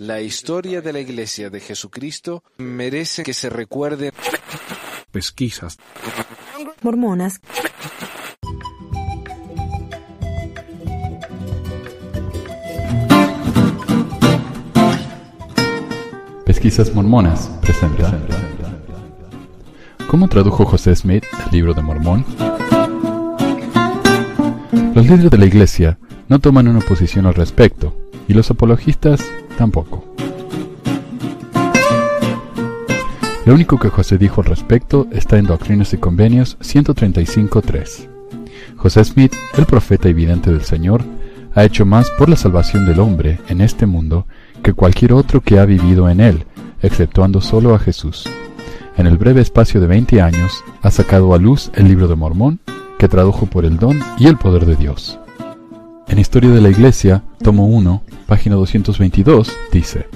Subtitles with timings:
[0.00, 4.12] La historia de la Iglesia de Jesucristo merece que se recuerde.
[5.10, 5.76] Pesquisas.
[6.80, 7.42] Mormonas.
[16.46, 18.18] Pesquisas Mormonas presenta.
[20.08, 22.24] ¿Cómo tradujo José Smith el libro de Mormón?
[24.94, 25.98] Los líderes de la Iglesia
[26.28, 27.94] no toman una posición al respecto,
[28.28, 29.20] y los apologistas
[29.60, 30.02] tampoco.
[33.44, 38.08] Lo único que José dijo al respecto está en Doctrinas y Convenios 135.3.
[38.76, 41.02] José Smith, el profeta evidente del Señor,
[41.54, 44.26] ha hecho más por la salvación del hombre en este mundo
[44.62, 46.46] que cualquier otro que ha vivido en él,
[46.80, 48.26] exceptuando solo a Jesús.
[48.96, 52.60] En el breve espacio de 20 años, ha sacado a luz el libro de Mormón,
[52.98, 55.18] que tradujo por el don y el poder de Dios.
[56.08, 60.06] En Historia de la Iglesia, tomo 1, página 222, dice,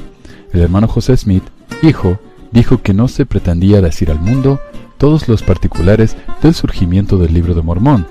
[0.52, 1.42] el hermano José Smith,
[1.82, 2.20] hijo,
[2.52, 4.60] dijo que no se pretendía decir al mundo
[4.98, 8.06] todos los particulares del surgimiento del libro de Mormón,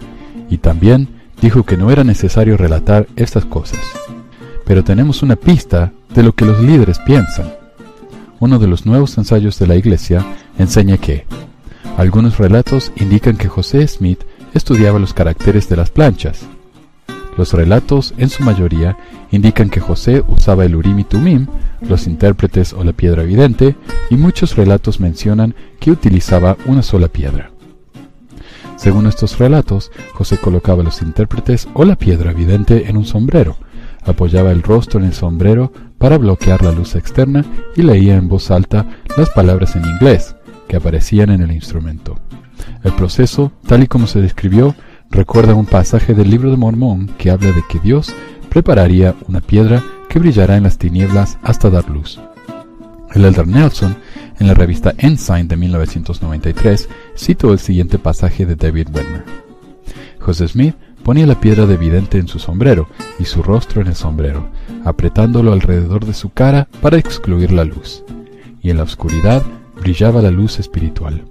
[0.49, 1.07] y también
[1.41, 3.79] dijo que no era necesario relatar estas cosas.
[4.65, 7.53] Pero tenemos una pista de lo que los líderes piensan.
[8.41, 10.25] Uno de los nuevos ensayos de la Iglesia
[10.59, 11.25] enseña que
[11.95, 14.19] algunos relatos indican que José Smith
[14.53, 16.41] estudiaba los caracteres de las planchas,
[17.37, 18.97] los relatos, en su mayoría,
[19.31, 21.47] indican que José usaba el Urim y Tumim,
[21.81, 23.75] los intérpretes o la piedra evidente,
[24.09, 27.51] y muchos relatos mencionan que utilizaba una sola piedra.
[28.75, 33.57] Según estos relatos, José colocaba los intérpretes o la piedra evidente en un sombrero,
[34.05, 38.51] apoyaba el rostro en el sombrero para bloquear la luz externa y leía en voz
[38.51, 38.85] alta
[39.17, 40.35] las palabras en inglés
[40.67, 42.19] que aparecían en el instrumento.
[42.83, 44.75] El proceso, tal y como se describió,
[45.13, 48.13] recuerda un pasaje del libro de Mormón que habla de que Dios
[48.49, 52.19] prepararía una piedra que brillará en las tinieblas hasta dar luz.
[53.13, 53.95] El elder Nelson,
[54.39, 59.23] en la revista Ensign de 1993, citó el siguiente pasaje de David Wedmer.
[60.19, 62.87] José Smith ponía la piedra de vidente en su sombrero
[63.19, 64.47] y su rostro en el sombrero,
[64.83, 68.03] apretándolo alrededor de su cara para excluir la luz.
[68.63, 69.43] Y en la oscuridad
[69.79, 71.25] brillaba la luz espiritual.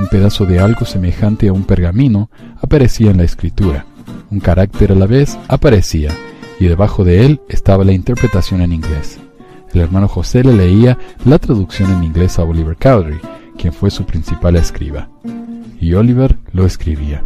[0.00, 2.30] Un pedazo de algo semejante a un pergamino
[2.62, 3.84] aparecía en la escritura.
[4.30, 6.10] Un carácter a la vez aparecía,
[6.58, 9.18] y debajo de él estaba la interpretación en inglés.
[9.74, 10.96] El hermano José le leía
[11.26, 13.20] la traducción en inglés a Oliver Cowdery,
[13.58, 15.10] quien fue su principal escriba.
[15.78, 17.22] Y Oliver lo escribía.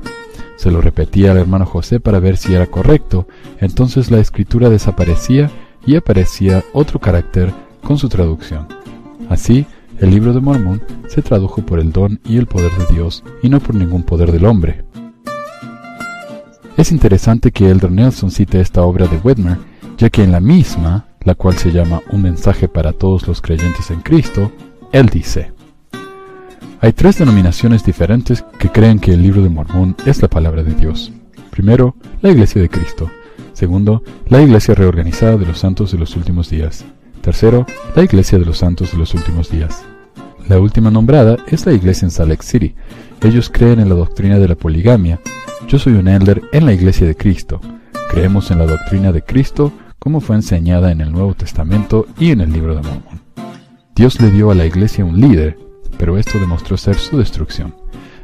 [0.56, 3.29] Se lo repetía al hermano José para ver si era correcto,
[3.61, 5.49] entonces la escritura desaparecía
[5.87, 7.53] y aparecía otro carácter
[7.85, 8.67] con su traducción.
[9.31, 9.65] Así,
[10.00, 13.49] el libro de Mormón se tradujo por el don y el poder de Dios y
[13.49, 14.84] no por ningún poder del hombre.
[16.77, 19.59] Es interesante que Elder Nelson cite esta obra de Wedmer,
[19.97, 23.91] ya que en la misma, la cual se llama Un mensaje para todos los creyentes
[23.91, 24.50] en Cristo,
[24.93, 25.53] él dice,
[26.81, 30.75] hay tres denominaciones diferentes que creen que el libro de Mormón es la palabra de
[30.75, 31.12] Dios.
[31.50, 33.11] Primero, la Iglesia de Cristo.
[33.55, 36.84] Segundo, la Iglesia reorganizada de los santos de los últimos días.
[37.25, 37.65] Tercero,
[37.97, 39.83] la Iglesia de los Santos de los Últimos Días.
[40.47, 42.75] La última nombrada es la Iglesia en Salt Lake City.
[43.23, 45.19] Ellos creen en la doctrina de la poligamia.
[45.67, 47.62] Yo soy un elder en la Iglesia de Cristo.
[48.11, 52.43] Creemos en la doctrina de Cristo como fue enseñada en el Nuevo Testamento y en
[52.43, 53.23] el Libro de Mormón.
[53.97, 55.56] Dios le dio a la Iglesia un líder,
[55.97, 57.75] pero esto demostró ser su destrucción.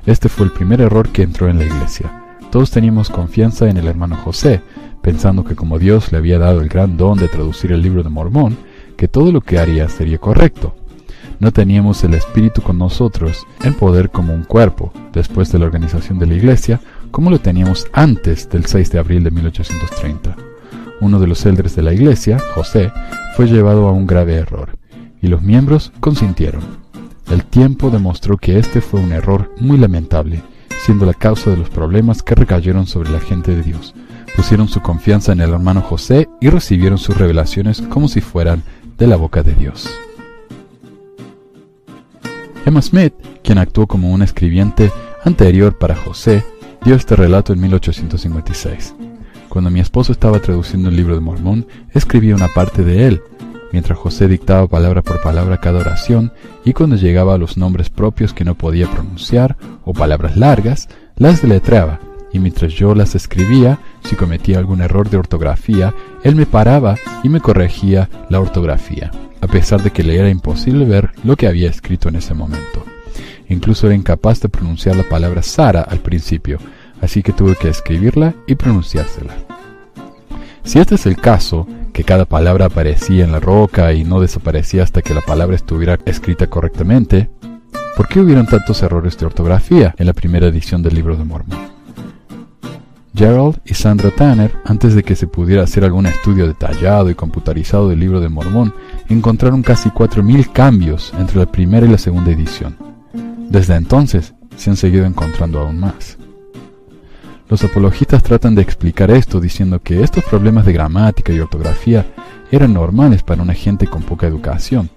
[0.05, 2.37] Este fue el primer error que entró en la Iglesia.
[2.51, 4.61] Todos teníamos confianza en el hermano José,
[5.01, 8.11] pensando que como Dios le había dado el gran don de traducir el libro de
[8.11, 8.59] Mormón,
[9.01, 10.75] que todo lo que haría sería correcto.
[11.39, 16.19] No teníamos el Espíritu con nosotros en poder como un cuerpo, después de la organización
[16.19, 20.37] de la Iglesia, como lo teníamos antes del 6 de abril de 1830.
[21.01, 22.93] Uno de los elders de la Iglesia, José,
[23.37, 24.77] fue llevado a un grave error,
[25.23, 26.61] y los miembros consintieron.
[27.31, 30.43] El tiempo demostró que este fue un error muy lamentable,
[30.85, 33.95] siendo la causa de los problemas que recayeron sobre la gente de Dios.
[34.37, 38.63] Pusieron su confianza en el hermano José y recibieron sus revelaciones como si fueran
[39.01, 39.91] de la boca de Dios.
[42.67, 44.93] Emma Smith, quien actuó como un escribiente
[45.25, 46.45] anterior para José,
[46.85, 48.95] dio este relato en 1856.
[49.49, 53.23] Cuando mi esposo estaba traduciendo el libro de Mormón, escribía una parte de él,
[53.73, 56.33] mientras José dictaba palabra por palabra cada oración,
[56.67, 61.41] y cuando llegaba a los nombres propios que no podía pronunciar, o palabras largas, las
[61.41, 62.01] deletreaba,
[62.33, 67.29] y mientras yo las escribía, si cometía algún error de ortografía, él me paraba y
[67.29, 69.11] me corregía la ortografía,
[69.41, 72.85] a pesar de que le era imposible ver lo que había escrito en ese momento.
[73.49, 76.59] Incluso era incapaz de pronunciar la palabra Sara al principio,
[77.01, 79.35] así que tuve que escribirla y pronunciársela.
[80.63, 84.85] Si este es el caso, que cada palabra aparecía en la roca y no desaparecía
[84.85, 87.29] hasta que la palabra estuviera escrita correctamente,
[87.97, 91.80] ¿por qué hubieron tantos errores de ortografía en la primera edición del libro de Mormon?
[93.15, 97.89] Gerald y Sandra Tanner, antes de que se pudiera hacer algún estudio detallado y computarizado
[97.89, 98.73] del libro de Mormón,
[99.09, 102.77] encontraron casi 4.000 cambios entre la primera y la segunda edición.
[103.49, 106.19] Desde entonces, se han seguido encontrando aún más.
[107.49, 112.07] Los apologistas tratan de explicar esto diciendo que estos problemas de gramática y ortografía
[112.53, 114.89] eran normales para una gente con poca educación,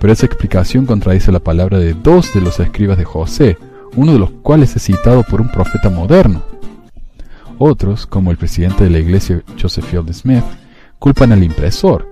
[0.00, 3.58] pero esa explicación contradice la palabra de dos de los escribas de José,
[3.96, 6.42] uno de los cuales es citado por un profeta moderno.
[7.62, 10.44] Otros, como el presidente de la iglesia Joseph Field Smith,
[10.98, 12.08] culpan al impresor.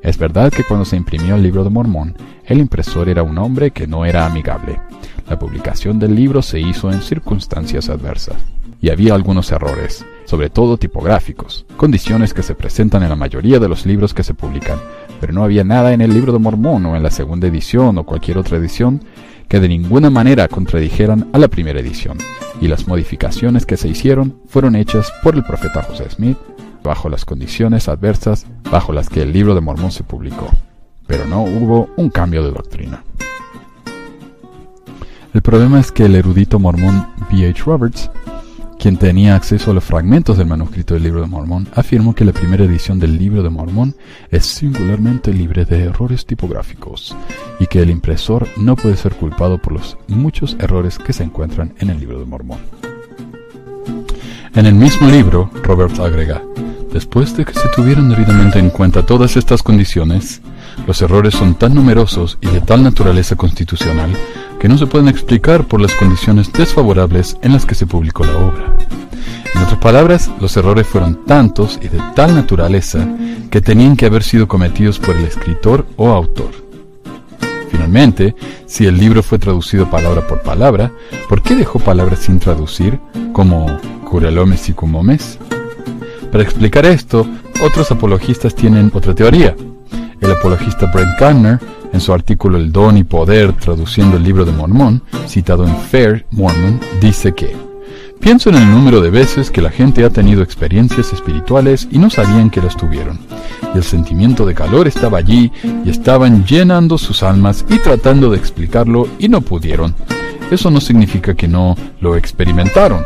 [0.00, 3.70] Es verdad que cuando se imprimió el libro de Mormón, el impresor era un hombre
[3.70, 4.80] que no era amigable.
[5.28, 8.38] La publicación del libro se hizo en circunstancias adversas
[8.80, 13.68] y había algunos errores, sobre todo tipográficos, condiciones que se presentan en la mayoría de
[13.68, 14.78] los libros que se publican,
[15.20, 18.04] pero no había nada en el libro de Mormón o en la segunda edición o
[18.04, 19.02] cualquier otra edición
[19.48, 22.18] que de ninguna manera contradijeran a la primera edición,
[22.60, 26.36] y las modificaciones que se hicieron fueron hechas por el profeta José Smith
[26.82, 30.50] bajo las condiciones adversas bajo las que el libro de Mormón se publicó,
[31.06, 33.02] pero no hubo un cambio de doctrina.
[35.34, 37.48] El problema es que el erudito mormón B.
[37.48, 37.62] H.
[37.64, 38.10] Roberts
[38.78, 42.32] quien tenía acceso a los fragmentos del manuscrito del Libro de Mormón, afirmó que la
[42.32, 43.94] primera edición del Libro de Mormón
[44.30, 47.16] es singularmente libre de errores tipográficos
[47.58, 51.74] y que el impresor no puede ser culpado por los muchos errores que se encuentran
[51.78, 52.60] en el Libro de Mormón.
[54.54, 56.42] En el mismo libro, Roberts agrega,
[56.92, 60.40] después de que se tuvieron debidamente en cuenta todas estas condiciones,
[60.86, 64.10] los errores son tan numerosos y de tal naturaleza constitucional
[64.58, 68.36] que no se pueden explicar por las condiciones desfavorables en las que se publicó la
[68.36, 68.76] obra.
[69.54, 73.08] En otras palabras, los errores fueron tantos y de tal naturaleza
[73.50, 76.50] que tenían que haber sido cometidos por el escritor o autor.
[77.70, 78.34] Finalmente,
[78.66, 80.92] si el libro fue traducido palabra por palabra,
[81.28, 82.98] ¿por qué dejó palabras sin traducir,
[83.32, 83.66] como
[84.04, 85.38] curalomes y cumomes?
[86.30, 87.26] Para explicar esto,
[87.62, 89.56] otros apologistas tienen otra teoría.
[90.20, 91.58] El apologista Brent Gardner
[91.92, 96.26] en su artículo El don y poder, traduciendo el libro de Mormón, citado en Fair
[96.30, 97.68] Mormon, dice que
[98.20, 102.10] Pienso en el número de veces que la gente ha tenido experiencias espirituales y no
[102.10, 103.18] sabían que las tuvieron.
[103.74, 105.52] Y el sentimiento de calor estaba allí
[105.84, 109.94] y estaban llenando sus almas y tratando de explicarlo y no pudieron.
[110.50, 113.04] Eso no significa que no lo experimentaron.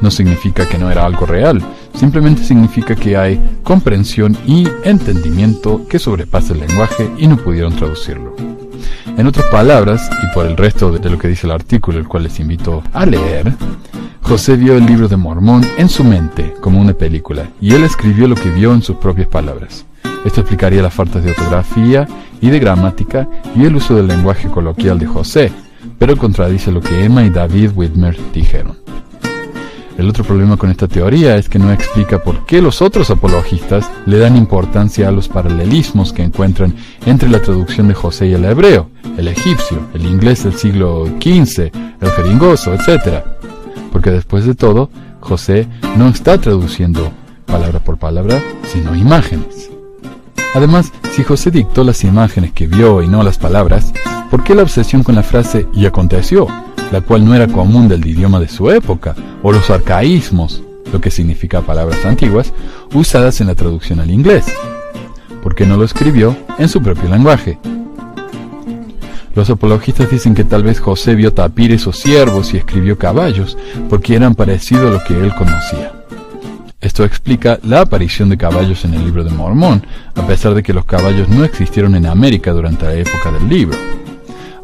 [0.00, 1.62] No significa que no era algo real,
[1.94, 8.34] simplemente significa que hay comprensión y entendimiento que sobrepasa el lenguaje y no pudieron traducirlo.
[9.16, 12.24] En otras palabras, y por el resto de lo que dice el artículo, el cual
[12.24, 13.54] les invito a leer,
[14.22, 18.26] José vio el libro de Mormón en su mente como una película, y él escribió
[18.26, 19.86] lo que vio en sus propias palabras.
[20.24, 22.08] Esto explicaría las faltas de ortografía
[22.40, 25.52] y de gramática y el uso del lenguaje coloquial de José,
[25.98, 28.78] pero contradice lo que Emma y David Whitmer dijeron.
[29.96, 33.88] El otro problema con esta teoría es que no explica por qué los otros apologistas
[34.06, 36.74] le dan importancia a los paralelismos que encuentran
[37.06, 41.70] entre la traducción de José y el hebreo, el egipcio, el inglés del siglo XV,
[42.00, 43.22] el jeringoso, etc.
[43.92, 47.12] Porque después de todo, José no está traduciendo
[47.46, 49.70] palabra por palabra, sino imágenes.
[50.54, 53.92] Además, si José dictó las imágenes que vio y no las palabras,
[54.28, 56.48] ¿por qué la obsesión con la frase y aconteció?
[56.92, 60.62] La cual no era común del idioma de su época, o los arcaísmos,
[60.92, 62.52] lo que significa palabras antiguas,
[62.92, 64.46] usadas en la traducción al inglés,
[65.42, 67.58] porque no lo escribió en su propio lenguaje.
[69.34, 73.58] Los apologistas dicen que tal vez José vio tapires o ciervos y escribió caballos,
[73.90, 75.92] porque eran parecidos a lo que él conocía.
[76.80, 80.74] Esto explica la aparición de caballos en el libro de Mormón, a pesar de que
[80.74, 83.76] los caballos no existieron en América durante la época del libro.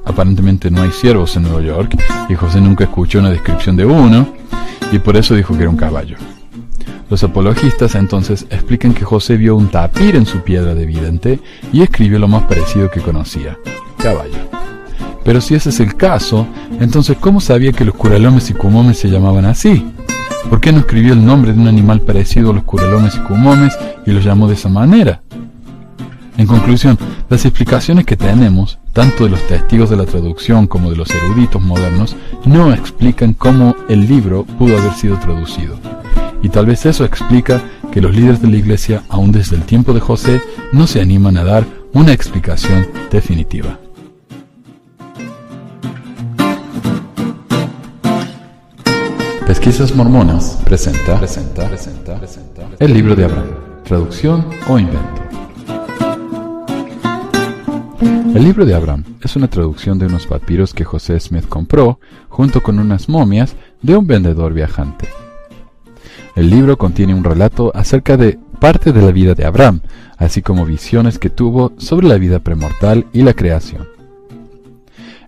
[0.05, 1.97] Aparentemente no hay ciervos en Nueva York
[2.29, 4.29] y José nunca escuchó una descripción de uno
[4.93, 6.17] y por eso dijo que era un caballo.
[7.11, 11.41] Los apologistas entonces explican que José vio un tapir en su piedra de vidente
[11.73, 13.59] y escribió lo más parecido que conocía,
[13.99, 14.39] caballo.
[15.25, 16.47] Pero si ese es el caso,
[16.79, 19.85] entonces ¿cómo sabía que los curalomes y cumomes se llamaban así?
[20.49, 23.77] ¿Por qué no escribió el nombre de un animal parecido a los curalomes y cumomes
[24.07, 25.23] y los llamó de esa manera?
[26.41, 30.97] En conclusión, las explicaciones que tenemos, tanto de los testigos de la traducción como de
[30.97, 32.17] los eruditos modernos,
[32.47, 35.79] no explican cómo el libro pudo haber sido traducido.
[36.43, 37.61] Y tal vez eso explica
[37.93, 40.41] que los líderes de la Iglesia, aún desde el tiempo de José,
[40.73, 43.79] no se animan a dar una explicación definitiva.
[49.47, 53.51] Pesquisas Mormonas presenta, presenta, presenta, presenta el libro de Abraham,
[53.85, 55.20] traducción o invento.
[58.35, 62.63] El libro de Abraham es una traducción de unos papiros que José Smith compró junto
[62.63, 65.09] con unas momias de un vendedor viajante.
[66.37, 69.81] El libro contiene un relato acerca de parte de la vida de Abraham,
[70.17, 73.89] así como visiones que tuvo sobre la vida premortal y la creación.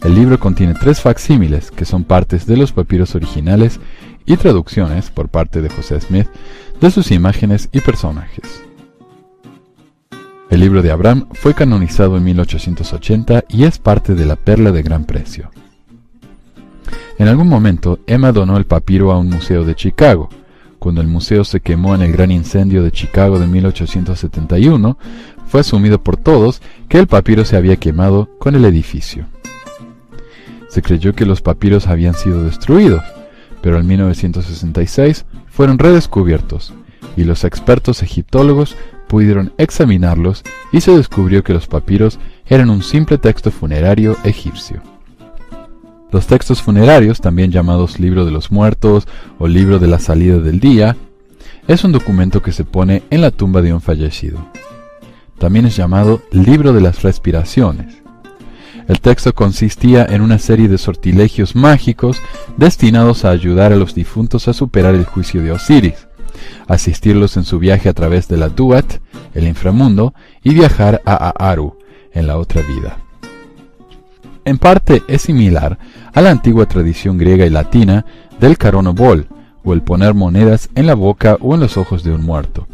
[0.04, 3.80] El libro contiene tres facsímiles que son partes de los papiros originales
[4.26, 6.28] y traducciones por parte de José Smith
[6.80, 8.62] de sus imágenes y personajes.
[10.52, 14.82] El libro de Abraham fue canonizado en 1880 y es parte de la perla de
[14.82, 15.50] gran precio.
[17.16, 20.28] En algún momento, Emma donó el papiro a un museo de Chicago.
[20.78, 24.98] Cuando el museo se quemó en el gran incendio de Chicago de 1871,
[25.46, 29.24] fue asumido por todos que el papiro se había quemado con el edificio.
[30.68, 33.02] Se creyó que los papiros habían sido destruidos,
[33.62, 36.74] pero en 1966 fueron redescubiertos
[37.16, 38.76] y los expertos egiptólogos
[39.12, 40.42] pudieron examinarlos
[40.72, 44.80] y se descubrió que los papiros eran un simple texto funerario egipcio.
[46.10, 49.06] Los textos funerarios, también llamados libro de los muertos
[49.38, 50.96] o libro de la salida del día,
[51.68, 54.46] es un documento que se pone en la tumba de un fallecido.
[55.38, 58.02] También es llamado libro de las respiraciones.
[58.88, 62.16] El texto consistía en una serie de sortilegios mágicos
[62.56, 66.08] destinados a ayudar a los difuntos a superar el juicio de Osiris,
[66.68, 68.98] asistirlos en su viaje a través de la Duat,
[69.34, 71.78] el inframundo, y viajar a Aaru,
[72.12, 72.98] en la otra vida.
[74.44, 75.78] En parte es similar
[76.12, 78.04] a la antigua tradición griega y latina
[78.40, 79.28] del caronobol,
[79.64, 82.66] o el poner monedas en la boca o en los ojos de un muerto.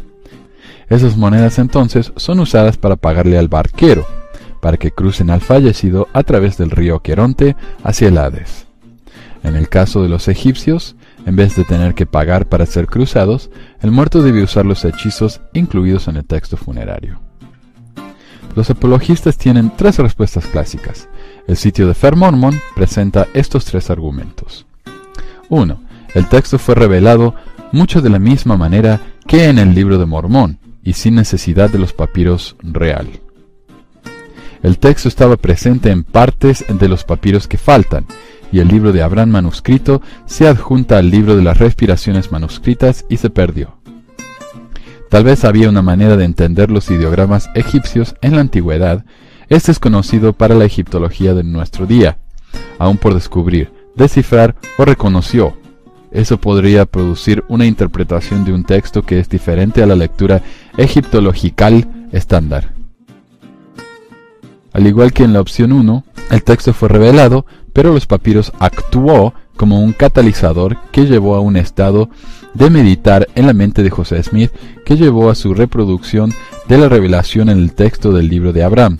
[0.89, 4.07] Esas monedas entonces son usadas para pagarle al barquero,
[4.59, 8.65] para que crucen al fallecido a través del río Queronte hacia el Hades.
[9.43, 10.95] En el caso de los egipcios,
[11.25, 13.49] en vez de tener que pagar para ser cruzados,
[13.81, 17.21] el muerto debe usar los hechizos incluidos en el texto funerario.
[18.55, 21.07] Los apologistas tienen tres respuestas clásicas.
[21.47, 24.65] El sitio de Fer Mormon presenta estos tres argumentos.
[25.49, 25.81] 1.
[26.15, 27.35] El texto fue revelado
[27.71, 31.79] mucho de la misma manera que en el libro de Mormón y sin necesidad de
[31.79, 33.07] los papiros real.
[34.63, 38.05] El texto estaba presente en partes de los papiros que faltan,
[38.51, 43.17] y el libro de Abraham manuscrito se adjunta al libro de las respiraciones manuscritas y
[43.17, 43.77] se perdió.
[45.09, 49.05] Tal vez había una manera de entender los ideogramas egipcios en la antigüedad,
[49.49, 52.19] este es conocido para la egiptología de nuestro día,
[52.77, 55.57] aún por descubrir, descifrar o reconoció.
[56.11, 60.43] Eso podría producir una interpretación de un texto que es diferente a la lectura
[60.77, 62.73] egiptological estándar.
[64.71, 69.33] Al igual que en la opción 1, el texto fue revelado, pero los papiros actuó
[69.55, 72.09] como un catalizador que llevó a un estado
[72.53, 74.51] de meditar en la mente de José Smith
[74.85, 76.33] que llevó a su reproducción
[76.67, 78.97] de la revelación en el texto del libro de Abraham.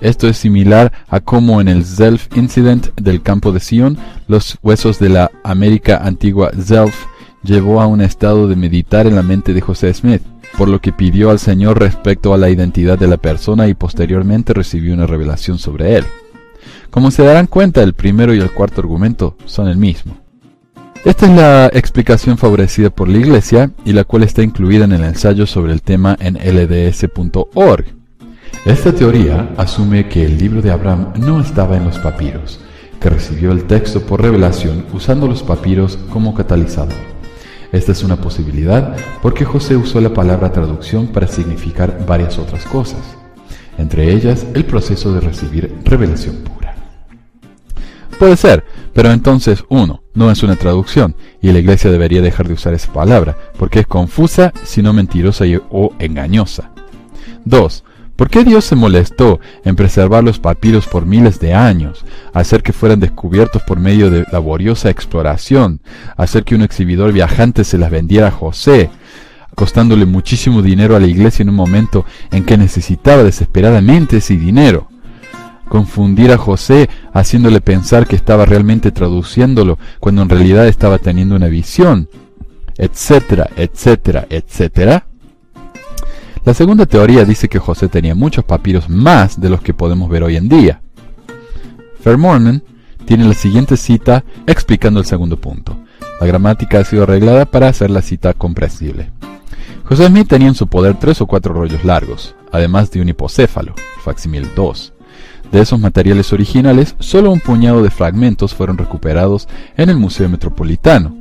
[0.00, 4.98] Esto es similar a cómo en el Zelf Incident del campo de Sion, los huesos
[4.98, 6.94] de la América antigua Zelf
[7.42, 10.22] llevó a un estado de meditar en la mente de José Smith,
[10.58, 14.52] por lo que pidió al Señor respecto a la identidad de la persona y posteriormente
[14.52, 16.04] recibió una revelación sobre él.
[16.94, 20.16] Como se darán cuenta, el primero y el cuarto argumento son el mismo.
[21.04, 25.02] Esta es la explicación favorecida por la Iglesia y la cual está incluida en el
[25.02, 27.86] ensayo sobre el tema en lds.org.
[28.64, 32.60] Esta teoría asume que el libro de Abraham no estaba en los papiros,
[33.00, 36.94] que recibió el texto por revelación usando los papiros como catalizador.
[37.72, 43.00] Esta es una posibilidad porque José usó la palabra traducción para significar varias otras cosas,
[43.78, 46.53] entre ellas el proceso de recibir revelación.
[48.18, 52.54] Puede ser, pero entonces, uno, no es una traducción, y la iglesia debería dejar de
[52.54, 56.70] usar esa palabra, porque es confusa, sino mentirosa o engañosa.
[57.44, 57.84] 2.
[58.16, 62.72] ¿Por qué Dios se molestó en preservar los papiros por miles de años, hacer que
[62.72, 65.80] fueran descubiertos por medio de laboriosa exploración,
[66.16, 68.90] hacer que un exhibidor viajante se las vendiera a José,
[69.56, 74.88] costándole muchísimo dinero a la iglesia en un momento en que necesitaba desesperadamente ese dinero?
[75.68, 81.48] Confundir a José haciéndole pensar que estaba realmente traduciéndolo cuando en realidad estaba teniendo una
[81.48, 82.08] visión,
[82.76, 85.06] etcétera, etcétera, etcétera.
[86.44, 90.22] La segunda teoría dice que José tenía muchos papiros más de los que podemos ver
[90.22, 90.82] hoy en día.
[92.00, 92.62] Fairmornan
[93.06, 95.78] tiene la siguiente cita explicando el segundo punto.
[96.20, 99.10] La gramática ha sido arreglada para hacer la cita comprensible.
[99.84, 103.74] José Smith tenía en su poder tres o cuatro rollos largos, además de un hipocéfalo,
[104.02, 104.93] facsimil 2.
[105.54, 109.46] De esos materiales originales, solo un puñado de fragmentos fueron recuperados
[109.76, 111.16] en el Museo Metropolitano,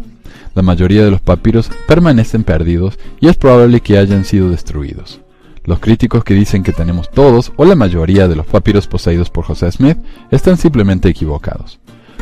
[0.55, 5.21] la mayoría de los papiros permanecen perdidos y es probable que hayan sido destruidos.
[5.65, 9.45] Los críticos que dicen que tenemos todos o la mayoría de los papiros poseídos por
[9.45, 9.99] José Smith
[10.31, 11.79] están simplemente equivocados.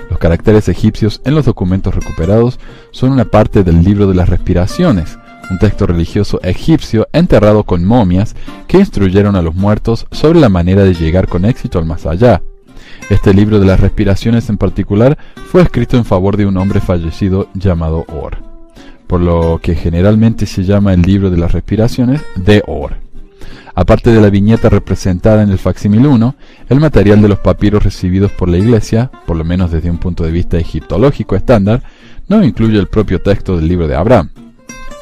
[0.09, 2.59] Los caracteres egipcios en los documentos recuperados
[2.91, 5.17] son una parte del libro de las respiraciones,
[5.49, 8.35] un texto religioso egipcio enterrado con momias
[8.67, 12.41] que instruyeron a los muertos sobre la manera de llegar con éxito al más allá.
[13.09, 15.17] Este libro de las respiraciones en particular
[15.51, 18.37] fue escrito en favor de un hombre fallecido llamado Or,
[19.07, 22.95] por lo que generalmente se llama el libro de las respiraciones de Or.
[23.73, 26.35] Aparte de la viñeta representada en el facsímil 1,
[26.69, 30.23] el material de los papiros recibidos por la Iglesia, por lo menos desde un punto
[30.23, 31.81] de vista egiptológico estándar,
[32.27, 34.29] no incluye el propio texto del libro de Abraham.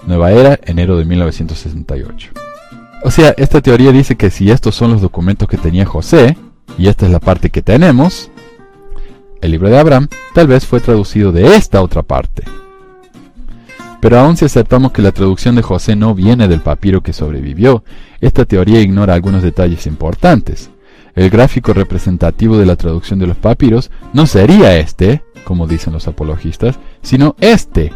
[0.06, 2.32] Nueva Era, enero de 1968.
[3.04, 6.38] O sea, esta teoría dice que si estos son los documentos que tenía José,
[6.78, 8.30] y esta es la parte que tenemos,
[9.42, 12.44] el libro de Abraham tal vez fue traducido de esta otra parte.
[14.02, 17.84] Pero aun si aceptamos que la traducción de José no viene del papiro que sobrevivió,
[18.22, 20.70] esta teoría ignora algunos detalles importantes.
[21.16, 26.08] El gráfico representativo de la traducción de los papiros no sería este, como dicen los
[26.08, 27.92] apologistas, sino este.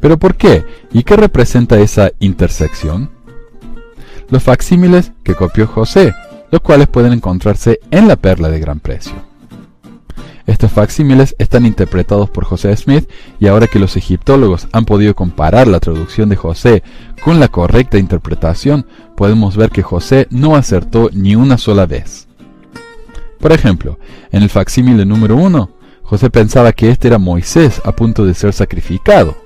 [0.00, 0.64] ¿Pero por qué?
[0.92, 3.10] ¿Y qué representa esa intersección?
[4.28, 6.14] Los facsímiles que copió José,
[6.50, 9.14] los cuales pueden encontrarse en la perla de gran precio.
[10.46, 15.68] Estos facsímiles están interpretados por José Smith y ahora que los egiptólogos han podido comparar
[15.68, 16.82] la traducción de José
[17.22, 22.26] con la correcta interpretación, podemos ver que José no acertó ni una sola vez.
[23.38, 23.98] Por ejemplo,
[24.32, 25.70] en el facsímile número 1,
[26.02, 29.36] José pensaba que este era Moisés a punto de ser sacrificado.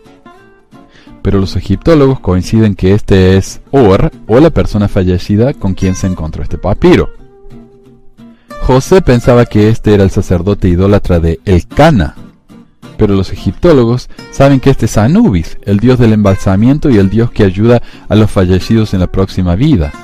[1.24, 6.06] Pero los egiptólogos coinciden que este es Or o la persona fallecida con quien se
[6.06, 7.08] encontró este papiro.
[8.60, 12.14] José pensaba que este era el sacerdote idólatra de Elcana,
[12.98, 17.30] pero los egiptólogos saben que este es Anubis, el dios del embalsamiento y el dios
[17.30, 19.94] que ayuda a los fallecidos en la próxima vida.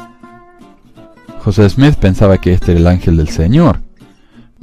[1.44, 3.80] José Smith pensaba que este era el ángel del Señor,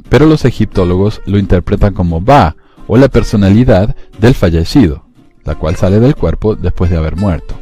[0.08, 2.56] pero los egiptólogos lo interpretan como Ba,
[2.88, 5.04] o la personalidad del fallecido,
[5.44, 7.54] la cual sale del cuerpo después de haber muerto.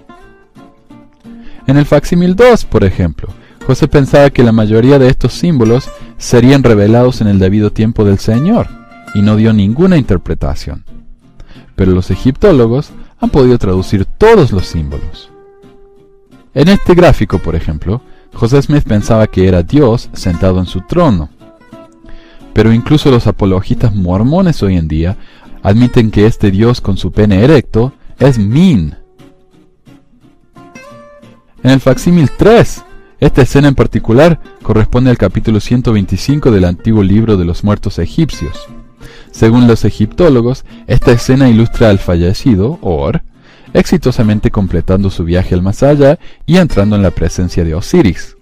[1.66, 3.28] En el facsímil 2, por ejemplo,
[3.66, 8.18] José pensaba que la mayoría de estos símbolos serían revelados en el debido tiempo del
[8.18, 8.68] Señor,
[9.14, 10.84] y no dio ninguna interpretación.
[11.74, 15.30] Pero los egiptólogos han podido traducir todos los símbolos.
[16.54, 18.02] En este gráfico, por ejemplo,
[18.34, 21.30] José Smith pensaba que era Dios sentado en su trono.
[22.52, 25.16] Pero incluso los apologistas mormones hoy en día
[25.66, 28.94] admiten que este Dios con su pene erecto es Min.
[31.60, 32.84] En el facsímil 3,
[33.18, 38.68] esta escena en particular corresponde al capítulo 125 del antiguo libro de los muertos egipcios.
[39.32, 43.22] Según los egiptólogos, esta escena ilustra al fallecido, Or,
[43.72, 48.36] exitosamente completando su viaje al más allá y entrando en la presencia de Osiris.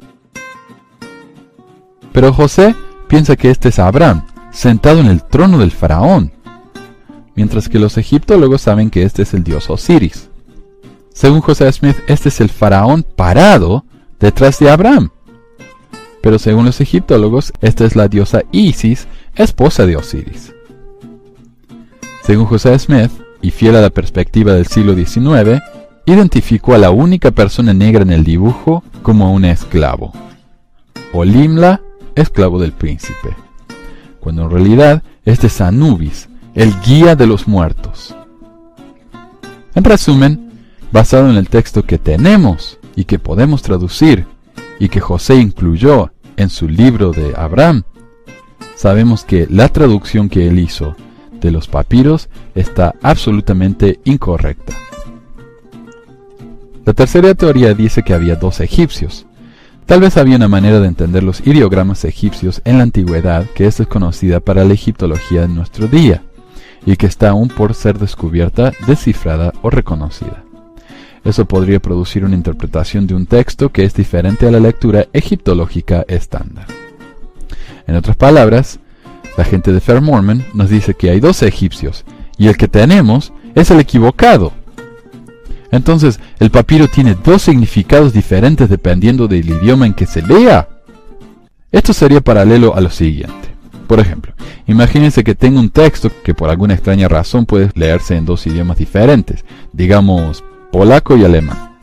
[2.13, 2.75] Pero José
[3.09, 6.34] piensa que este es Abraham, sentado en el trono del faraón,
[7.35, 10.31] mientras que los egiptólogos saben que este es el dios Osiris.
[11.13, 13.85] Según José Smith, este es el faraón parado
[14.19, 15.11] detrás de Abraham.
[16.23, 20.55] Pero según los egiptólogos, esta es la diosa Isis, esposa de Osiris.
[22.23, 23.11] Según José Smith,
[23.45, 25.63] y fiel a la perspectiva del siglo XIX,
[26.07, 30.15] identificó a la única persona negra en el dibujo como un esclavo.
[31.13, 31.83] Olimla,
[32.15, 33.37] esclavo del príncipe.
[34.19, 38.15] Cuando en realidad este es Anubis, el guía de los muertos.
[39.75, 40.51] En resumen,
[40.93, 44.27] basado en el texto que tenemos y que podemos traducir
[44.79, 47.83] y que José incluyó en su libro de Abraham,
[48.77, 50.97] sabemos que la traducción que él hizo
[51.41, 54.75] de los papiros está absolutamente incorrecta.
[56.85, 59.27] La tercera teoría dice que había dos egipcios.
[59.87, 63.79] Tal vez había una manera de entender los ideogramas egipcios en la antigüedad que es
[63.79, 66.23] desconocida para la egiptología de nuestro día,
[66.87, 70.45] y que está aún por ser descubierta, descifrada o reconocida.
[71.25, 76.05] Eso podría producir una interpretación de un texto que es diferente a la lectura egiptológica
[76.07, 76.67] estándar.
[77.87, 78.79] En otras palabras,
[79.37, 82.05] la gente de Fair Mormon nos dice que hay dos egipcios
[82.37, 84.53] y el que tenemos es el equivocado.
[85.71, 90.69] Entonces, el papiro tiene dos significados diferentes dependiendo del idioma en que se lea.
[91.73, 93.54] Esto sería paralelo a lo siguiente.
[93.87, 94.33] Por ejemplo,
[94.67, 98.79] imagínense que tengo un texto que por alguna extraña razón puede leerse en dos idiomas
[98.79, 100.43] diferentes, digamos
[100.73, 101.79] polaco y alemán.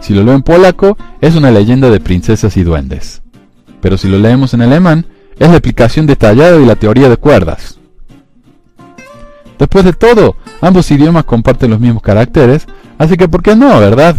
[0.00, 3.22] Si lo leo en polaco, es una leyenda de princesas y duendes.
[3.80, 5.06] Pero si lo leemos en alemán,
[5.38, 7.78] es la explicación detallada de la teoría de cuerdas.
[9.58, 12.66] Después de todo, ambos idiomas comparten los mismos caracteres,
[12.98, 14.16] así que ¿por qué no, verdad?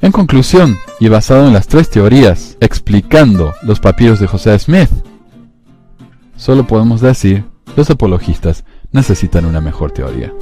[0.00, 4.90] En En conclusión, y basado en las tres teorías explicando los papiros de José Smith,
[6.36, 10.32] solo podemos decir, los apologistas necesitan una mejor teoría.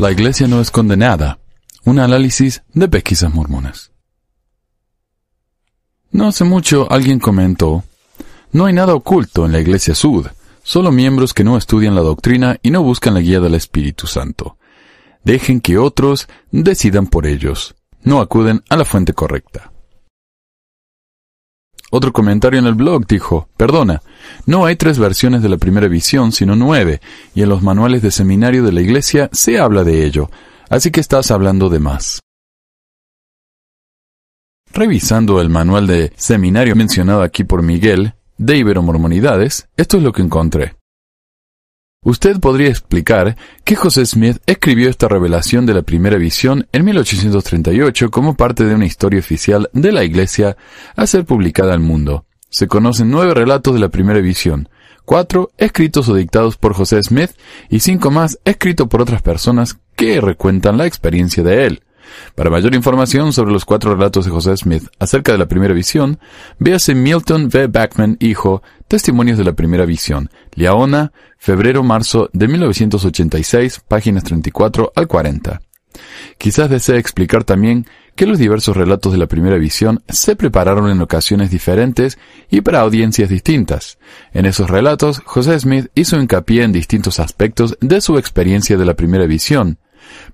[0.00, 1.38] La iglesia no es condenada.
[1.84, 3.93] Un análisis de pesquisas mormonas.
[6.14, 7.82] No hace mucho alguien comentó,
[8.52, 10.28] no hay nada oculto en la iglesia sud,
[10.62, 14.56] solo miembros que no estudian la doctrina y no buscan la guía del Espíritu Santo.
[15.24, 17.74] Dejen que otros decidan por ellos.
[18.04, 19.72] No acuden a la fuente correcta.
[21.90, 24.00] Otro comentario en el blog dijo, perdona,
[24.46, 27.00] no hay tres versiones de la primera visión, sino nueve,
[27.34, 30.30] y en los manuales de seminario de la iglesia se habla de ello,
[30.70, 32.23] así que estás hablando de más.
[34.74, 40.22] Revisando el manual de seminario mencionado aquí por Miguel, de Iberomormonidades, esto es lo que
[40.22, 40.74] encontré.
[42.02, 48.10] Usted podría explicar que José Smith escribió esta revelación de la primera visión en 1838
[48.10, 50.56] como parte de una historia oficial de la Iglesia
[50.96, 52.26] a ser publicada al mundo.
[52.50, 54.68] Se conocen nueve relatos de la primera visión,
[55.04, 57.30] cuatro escritos o dictados por José Smith
[57.70, 61.82] y cinco más escritos por otras personas que recuentan la experiencia de él.
[62.34, 66.18] Para mayor información sobre los cuatro relatos de José Smith acerca de la primera visión,
[66.58, 67.66] véase Milton V.
[67.68, 75.60] Backman, hijo, Testimonios de la primera visión, Liaona, febrero-marzo de 1986, páginas 34 al 40.
[76.38, 81.00] Quizás desee explicar también que los diversos relatos de la primera visión se prepararon en
[81.00, 82.18] ocasiones diferentes
[82.50, 83.98] y para audiencias distintas.
[84.32, 88.94] En esos relatos, José Smith hizo hincapié en distintos aspectos de su experiencia de la
[88.94, 89.78] primera visión,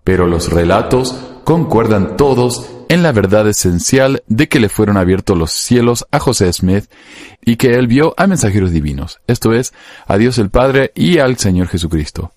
[0.05, 5.53] pero los relatos concuerdan todos en la verdad esencial de que le fueron abiertos los
[5.53, 6.87] cielos a José Smith
[7.45, 9.73] y que él vio a mensajeros divinos, esto es,
[10.07, 12.33] a Dios el Padre y al Señor Jesucristo.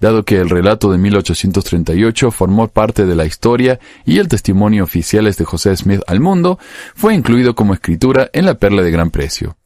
[0.00, 5.36] Dado que el relato de 1838 formó parte de la historia y el testimonio oficiales
[5.36, 6.58] de José Smith al mundo,
[6.96, 9.56] fue incluido como escritura en la perla de gran precio.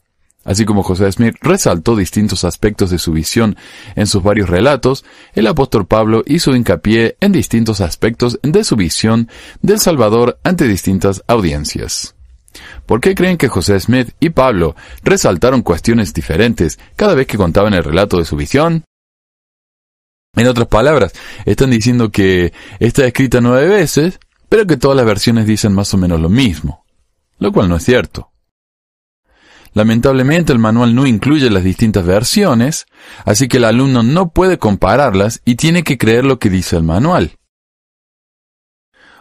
[0.46, 3.56] Así como José Smith resaltó distintos aspectos de su visión
[3.96, 5.04] en sus varios relatos,
[5.34, 9.28] el apóstol Pablo hizo hincapié en distintos aspectos de su visión
[9.60, 12.14] del Salvador ante distintas audiencias.
[12.86, 17.74] ¿Por qué creen que José Smith y Pablo resaltaron cuestiones diferentes cada vez que contaban
[17.74, 18.84] el relato de su visión?
[20.36, 21.12] En otras palabras,
[21.44, 25.96] están diciendo que está escrita nueve veces, pero que todas las versiones dicen más o
[25.96, 26.84] menos lo mismo,
[27.38, 28.30] lo cual no es cierto.
[29.76, 32.86] Lamentablemente el manual no incluye las distintas versiones,
[33.26, 36.82] así que el alumno no puede compararlas y tiene que creer lo que dice el
[36.82, 37.32] manual.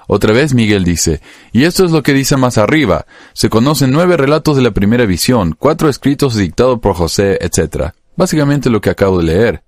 [0.08, 1.20] Otra vez Miguel dice,
[1.52, 5.06] y esto es lo que dice más arriba, se conocen nueve relatos de la primera
[5.06, 7.90] visión, cuatro escritos dictados por José, etc.
[8.16, 9.64] Básicamente lo que acabo de leer.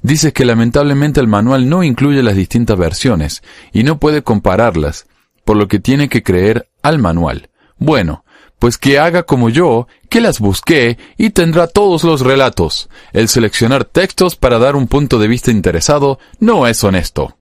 [0.00, 3.42] Dice que lamentablemente el manual no incluye las distintas versiones,
[3.74, 5.06] y no puede compararlas,
[5.44, 7.50] por lo que tiene que creer al manual.
[7.76, 8.24] Bueno,
[8.64, 12.88] pues que haga como yo, que las busqué y tendrá todos los relatos.
[13.12, 17.36] El seleccionar textos para dar un punto de vista interesado no es honesto.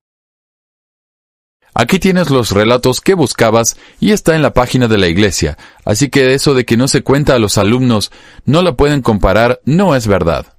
[1.75, 5.55] Aquí tienes los relatos que buscabas y está en la página de la iglesia,
[5.85, 8.11] así que eso de que no se cuenta a los alumnos
[8.43, 10.57] no la pueden comparar no es verdad.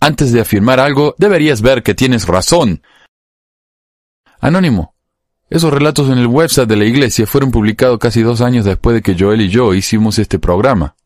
[0.00, 2.82] Antes de afirmar algo, deberías ver que tienes razón.
[4.38, 4.93] Anónimo.
[5.50, 9.02] Esos relatos en el website de la iglesia fueron publicados casi dos años después de
[9.02, 10.96] que Joel y yo hicimos este programa.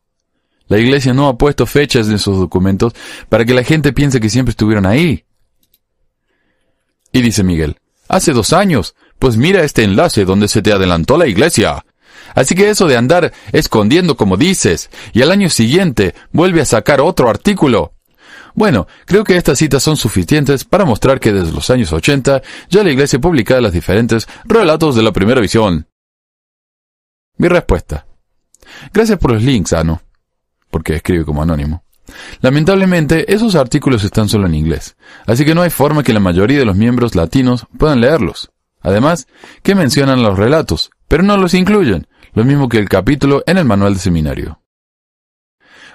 [0.67, 2.93] La iglesia no ha puesto fechas en esos documentos
[3.27, 5.25] para que la gente piense que siempre estuvieron ahí.
[7.11, 11.27] Y dice Miguel, hace dos años, pues mira este enlace donde se te adelantó la
[11.27, 11.83] iglesia.
[12.35, 17.01] Así que eso de andar escondiendo como dices, y al año siguiente vuelve a sacar
[17.01, 17.93] otro artículo,
[18.55, 22.83] bueno, creo que estas citas son suficientes para mostrar que desde los años 80 ya
[22.83, 25.87] la Iglesia publicaba los diferentes relatos de la primera visión.
[27.37, 28.05] Mi respuesta.
[28.93, 30.01] Gracias por los links, Ano,
[30.69, 31.83] porque escribe como anónimo.
[32.41, 36.59] Lamentablemente, esos artículos están solo en inglés, así que no hay forma que la mayoría
[36.59, 38.51] de los miembros latinos puedan leerlos.
[38.81, 39.27] Además,
[39.61, 43.65] que mencionan los relatos, pero no los incluyen, lo mismo que el capítulo en el
[43.65, 44.58] manual de seminario.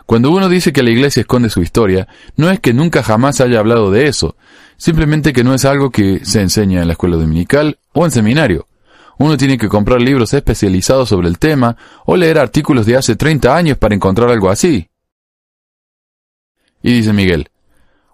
[0.07, 3.59] Cuando uno dice que la iglesia esconde su historia, no es que nunca jamás haya
[3.59, 4.37] hablado de eso,
[4.77, 8.69] simplemente que no es algo que se enseña en la escuela dominical o en seminario.
[9.19, 13.57] Uno tiene que comprar libros especializados sobre el tema o leer artículos de hace 30
[13.57, 14.89] años para encontrar algo así.
[16.83, 17.49] Y dice Miguel,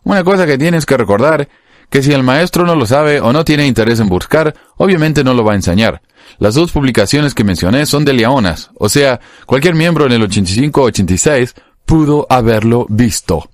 [0.05, 1.49] una cosa que tienes que recordar,
[1.89, 5.35] que si el maestro no lo sabe o no tiene interés en buscar, obviamente no
[5.35, 6.03] lo va a enseñar.
[6.39, 10.83] Las dos publicaciones que mencioné son de Leonas, o sea, cualquier miembro en el 85
[10.83, 11.55] 86
[11.91, 13.51] pudo haberlo visto.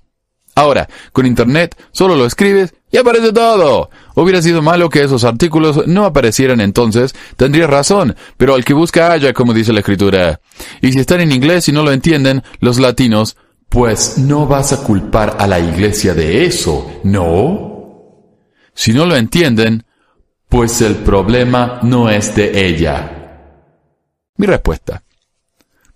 [0.53, 3.89] Ahora, con Internet solo lo escribes y aparece todo.
[4.13, 9.11] Hubiera sido malo que esos artículos no aparecieran entonces, tendría razón, pero al que busca
[9.11, 10.39] haya, como dice la escritura.
[10.81, 13.37] Y si están en inglés y no lo entienden, los latinos,
[13.69, 18.21] pues no vas a culpar a la iglesia de eso, ¿no?
[18.75, 19.83] Si no lo entienden,
[20.47, 23.49] pues el problema no es de ella.
[24.37, 25.01] Mi respuesta.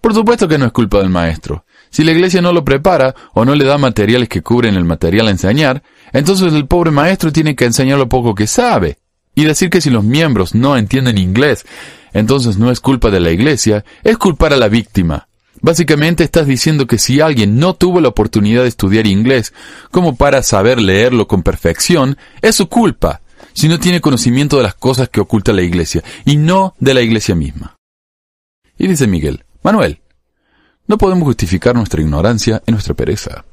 [0.01, 1.65] Por supuesto que no es culpa del maestro.
[1.91, 5.27] Si la iglesia no lo prepara o no le da materiales que cubren el material
[5.27, 8.97] a enseñar, entonces el pobre maestro tiene que enseñar lo poco que sabe.
[9.35, 11.65] Y decir que si los miembros no entienden inglés,
[12.13, 15.27] entonces no es culpa de la iglesia, es culpar a la víctima.
[15.61, 19.53] Básicamente estás diciendo que si alguien no tuvo la oportunidad de estudiar inglés
[19.91, 23.21] como para saber leerlo con perfección, es su culpa,
[23.53, 27.01] si no tiene conocimiento de las cosas que oculta la iglesia, y no de la
[27.01, 27.75] iglesia misma.
[28.77, 29.99] Y dice Miguel, Manuel,
[30.87, 33.45] no podemos justificar nuestra ignorancia en nuestra pereza.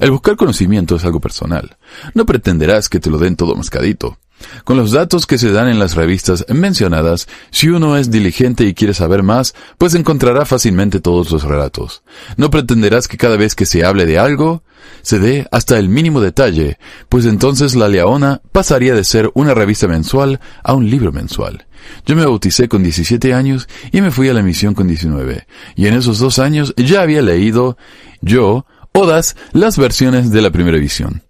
[0.00, 1.76] El buscar conocimiento es algo personal.
[2.14, 4.18] No pretenderás que te lo den todo mascadito.
[4.64, 8.74] Con los datos que se dan en las revistas mencionadas, si uno es diligente y
[8.74, 12.02] quiere saber más, pues encontrará fácilmente todos los relatos.
[12.36, 14.62] No pretenderás que cada vez que se hable de algo,
[15.02, 19.88] se dé hasta el mínimo detalle, pues entonces La Leona pasaría de ser una revista
[19.88, 21.66] mensual a un libro mensual.
[22.06, 25.86] Yo me bauticé con 17 años y me fui a la misión con 19, y
[25.86, 27.76] en esos dos años ya había leído,
[28.20, 31.22] yo, Odas, las versiones de la primera visión.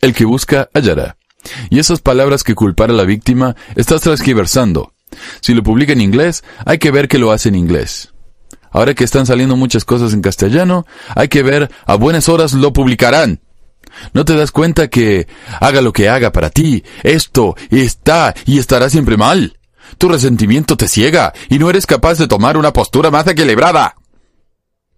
[0.00, 1.16] El que busca, hallará.
[1.70, 4.92] Y esas palabras que culpar a la víctima estás transgiversando.
[5.40, 8.12] Si lo publica en inglés, hay que ver que lo hace en inglés.
[8.70, 12.72] Ahora que están saliendo muchas cosas en castellano, hay que ver a buenas horas lo
[12.72, 13.40] publicarán.
[14.12, 15.26] ¿No te das cuenta que
[15.60, 19.57] haga lo que haga para ti, esto está y estará siempre mal?
[19.96, 23.96] Tu resentimiento te ciega y no eres capaz de tomar una postura más equilibrada.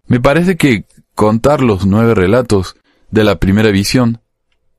[0.07, 2.76] Me parece que contar los nueve relatos
[3.11, 4.20] de la primera visión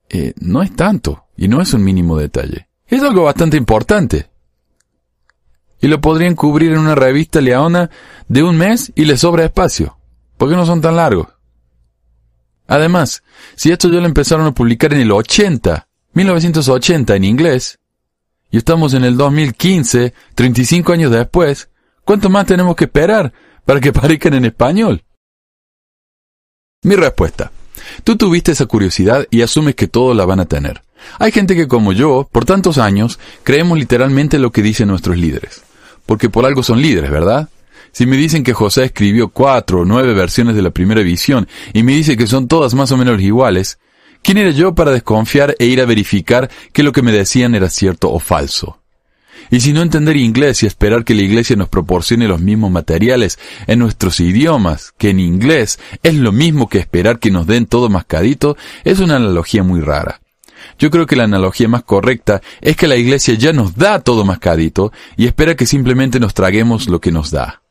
[0.09, 2.67] eh, no es tanto y no es un mínimo detalle.
[2.87, 4.29] Es algo bastante importante.
[5.79, 7.89] Y lo podrían cubrir en una revista leona
[8.27, 9.97] de un mes y le sobra espacio,
[10.37, 11.27] porque no son tan largos.
[12.67, 13.23] Además,
[13.55, 17.79] si esto ya lo empezaron a publicar en el 80, 1980 en inglés,
[18.51, 21.69] y estamos en el 2015, 35 años después,
[22.03, 23.33] ¿cuánto más tenemos que esperar
[23.65, 25.03] para que parezcan en español?
[26.83, 27.51] Mi respuesta.
[28.03, 30.83] Tú tuviste esa curiosidad y asumes que todos la van a tener.
[31.17, 35.63] Hay gente que como yo, por tantos años, creemos literalmente lo que dicen nuestros líderes.
[36.05, 37.49] Porque por algo son líderes, ¿verdad?
[37.91, 41.83] Si me dicen que José escribió cuatro o nueve versiones de la primera visión y
[41.83, 43.79] me dice que son todas más o menos iguales,
[44.23, 47.69] ¿quién era yo para desconfiar e ir a verificar que lo que me decían era
[47.69, 48.81] cierto o falso?
[49.49, 53.37] Y si no entender inglés y esperar que la iglesia nos proporcione los mismos materiales
[53.67, 57.89] en nuestros idiomas, que en inglés es lo mismo que esperar que nos den todo
[57.89, 58.55] mascadito,
[58.85, 60.21] es una analogía muy rara.
[60.79, 64.23] Yo creo que la analogía más correcta es que la iglesia ya nos da todo
[64.23, 67.61] mascadito y espera que simplemente nos traguemos lo que nos da.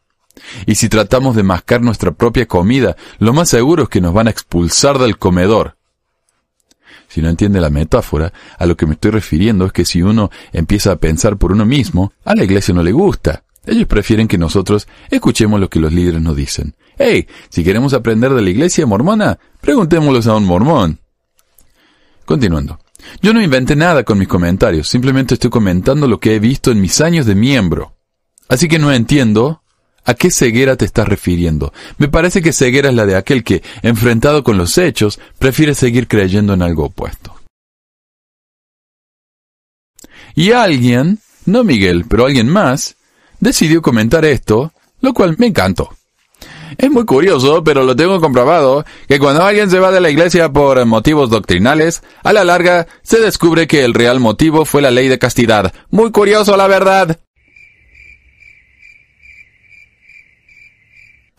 [0.66, 4.26] Y si tratamos de mascar nuestra propia comida, lo más seguro es que nos van
[4.26, 5.76] a expulsar del comedor.
[7.10, 10.30] Si no entiende la metáfora, a lo que me estoy refiriendo es que si uno
[10.52, 13.42] empieza a pensar por uno mismo, a la iglesia no le gusta.
[13.66, 16.76] Ellos prefieren que nosotros escuchemos lo que los líderes nos dicen.
[16.96, 21.00] Hey, si queremos aprender de la iglesia mormona, preguntémoslos a un mormón.
[22.24, 22.78] Continuando.
[23.20, 26.80] Yo no inventé nada con mis comentarios, simplemente estoy comentando lo que he visto en
[26.80, 27.96] mis años de miembro.
[28.48, 29.62] Así que no entiendo
[30.04, 31.72] ¿A qué ceguera te estás refiriendo?
[31.98, 36.08] Me parece que ceguera es la de aquel que, enfrentado con los hechos, prefiere seguir
[36.08, 37.34] creyendo en algo opuesto.
[40.34, 42.96] Y alguien, no Miguel, pero alguien más,
[43.40, 45.90] decidió comentar esto, lo cual me encantó.
[46.78, 50.50] Es muy curioso, pero lo tengo comprobado, que cuando alguien se va de la iglesia
[50.50, 55.08] por motivos doctrinales, a la larga se descubre que el real motivo fue la ley
[55.08, 55.74] de castidad.
[55.90, 57.18] Muy curioso, la verdad.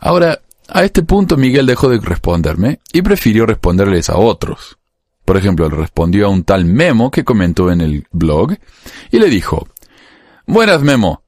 [0.02, 4.76] Ahora, a este punto Miguel dejó de responderme y prefirió responderles a otros.
[5.24, 8.56] Por ejemplo, él respondió a un tal Memo que comentó en el blog
[9.12, 9.68] y le dijo,
[10.44, 11.22] Buenas Memo.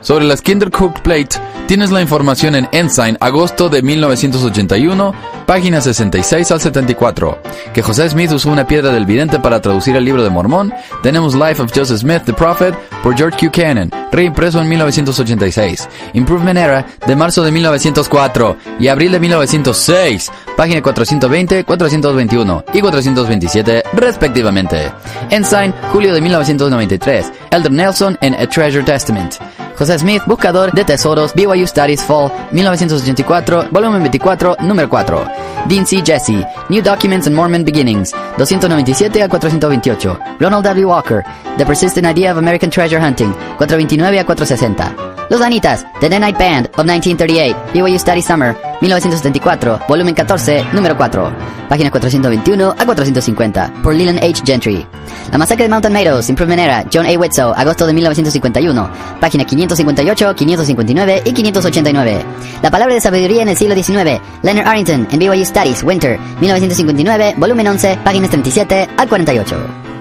[0.00, 5.14] Sobre las Kindercook Plate, tienes la información en Ensign, agosto de 1981,
[5.46, 7.42] páginas 66 al 74.
[7.72, 10.72] Que José Smith usó una piedra del vidente para traducir el libro de Mormón.
[11.02, 13.34] Tenemos Life of Joseph Smith, the Prophet, por George.
[13.50, 15.88] Cannon, reimpreso en 1986.
[16.14, 23.82] Improvement Era, de marzo de 1904 y abril de 1906, página 420, 421 y 427,
[23.94, 24.92] respectivamente.
[25.30, 27.32] Ensign, julio de 1993.
[27.50, 29.34] Elder Nelson en A Treasure Testament.
[29.76, 35.43] José Smith, Buscador de Tesoros, BYU Studies Fall, 1984, volumen 24, número 4.
[35.86, 36.02] C.
[36.02, 40.40] Jesse, New Documents and Mormon Beginnings, 297 a 428.
[40.40, 40.88] Ronald W.
[40.88, 41.22] Walker,
[41.58, 45.13] The Persistent Idea of American Treasure Hunting, 429 a 460.
[45.30, 51.32] Los Anitas, The Night Band of 1938, BYU Study Summer, 1974, volumen 14, número 4.
[51.68, 54.42] Páginas 421 a 450, por Leland H.
[54.44, 54.86] Gentry.
[55.32, 57.18] La masacre de Mountain Meadows, Improvement Era, John A.
[57.18, 62.24] Wetzel, agosto de 1951, páginas 558, 559 y 589.
[62.62, 67.34] La palabra de sabiduría en el siglo XIX, Leonard Arrington, en BYU Studies, Winter, 1959,
[67.38, 69.93] volumen 11, páginas 37 al 48.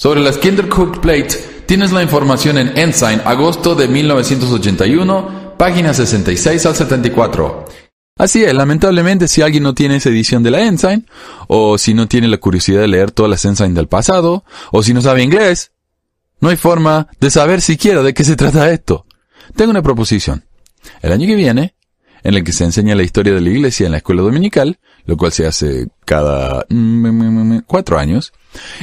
[0.00, 1.28] Sobre las Kindercook Plate,
[1.66, 7.66] tienes la información en Ensign, agosto de 1981, páginas 66 al 74.
[8.16, 11.06] Así es, lamentablemente si alguien no tiene esa edición de la Ensign,
[11.48, 14.94] o si no tiene la curiosidad de leer todas las Ensign del pasado, o si
[14.94, 15.72] no sabe inglés,
[16.40, 19.04] no hay forma de saber siquiera de qué se trata esto.
[19.54, 20.46] Tengo una proposición.
[21.02, 21.74] El año que viene,
[22.22, 24.78] en el que se enseña la historia de la iglesia en la escuela dominical,
[25.10, 26.64] lo cual se hace cada
[27.66, 28.32] cuatro años,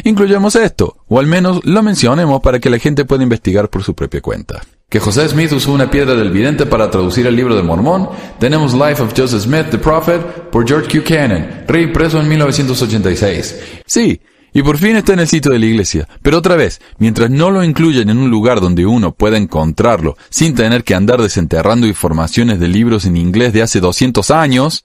[0.04, 3.96] incluyamos esto, o al menos lo mencionemos para que la gente pueda investigar por su
[3.96, 4.62] propia cuenta.
[4.90, 8.10] Que José Smith usó una piedra del vidente para traducir el libro de Mormón,
[8.40, 11.06] tenemos Life of Joseph Smith, the Prophet, por George Q.
[11.08, 13.60] Cannon, reimpreso en 1986.
[13.86, 14.20] Sí,
[14.52, 16.10] y por fin está en el sitio de la iglesia.
[16.22, 20.56] Pero otra vez, mientras no lo incluyen en un lugar donde uno pueda encontrarlo, sin
[20.56, 24.84] tener que andar desenterrando informaciones de libros en inglés de hace 200 años,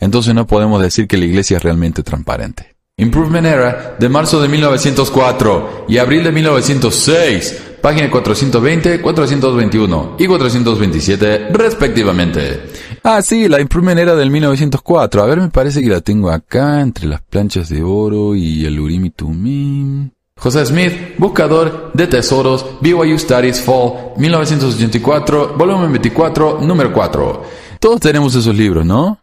[0.00, 2.78] entonces no podemos decir que la iglesia es realmente transparente.
[3.00, 11.48] Improvement Era, de marzo de 1904 y abril de 1906, página 420, 421 y 427,
[11.52, 12.60] respectivamente.
[13.04, 15.22] Ah, sí, la Improvement Era del 1904.
[15.22, 18.80] A ver, me parece que la tengo acá, entre las planchas de oro y el
[18.80, 20.10] Urim y Tumim.
[20.36, 27.42] José Smith, Buscador de Tesoros, BYU Studies Fall, 1984, volumen 24, número 4.
[27.78, 29.18] Todos tenemos esos libros, ¿no?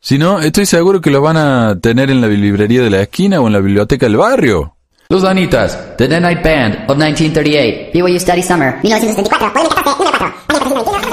[0.00, 3.40] Si no, estoy seguro que los van a tener en la librería de la esquina
[3.40, 4.76] o en la biblioteca del barrio.
[5.08, 9.78] Los Danitas, The The Night Band of 1938, BYU Study Summer, 1964, volumen
[10.46, 11.10] 14, número 4.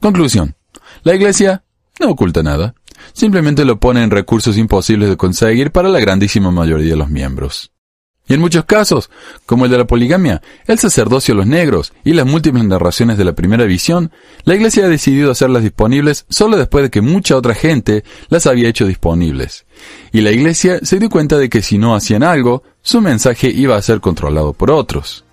[0.00, 0.54] Conclusión.
[1.04, 1.62] La iglesia
[1.98, 2.74] no oculta nada.
[3.12, 7.72] Simplemente lo pone en recursos imposibles de conseguir para la grandísima mayoría de los miembros.
[8.28, 9.08] Y en muchos casos,
[9.44, 13.24] como el de la poligamia, el sacerdocio a los negros y las múltiples narraciones de
[13.24, 14.10] la primera visión,
[14.44, 18.68] la Iglesia ha decidido hacerlas disponibles solo después de que mucha otra gente las había
[18.68, 19.64] hecho disponibles.
[20.12, 23.76] Y la Iglesia se dio cuenta de que si no hacían algo, su mensaje iba
[23.76, 25.24] a ser controlado por otros.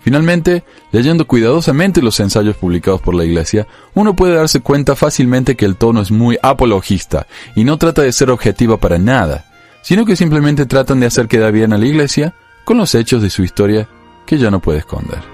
[0.00, 5.64] Finalmente, leyendo cuidadosamente los ensayos publicados por la Iglesia, uno puede darse cuenta fácilmente que
[5.64, 9.46] el tono es muy apologista y no trata de ser objetiva para nada
[9.84, 13.28] sino que simplemente tratan de hacer quedar bien a la iglesia con los hechos de
[13.28, 13.86] su historia
[14.24, 15.33] que ya no puede esconder.